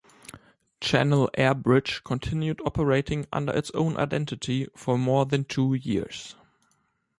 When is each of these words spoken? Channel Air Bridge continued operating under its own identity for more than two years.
Channel 0.81 1.29
Air 1.37 1.53
Bridge 1.53 2.01
continued 2.03 2.59
operating 2.65 3.27
under 3.31 3.53
its 3.55 3.69
own 3.75 3.97
identity 3.97 4.65
for 4.75 4.97
more 4.97 5.27
than 5.27 5.43
two 5.43 5.75
years. 5.75 6.35